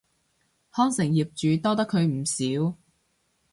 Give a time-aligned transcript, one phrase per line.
[0.75, 2.75] 康城業主多得佢唔少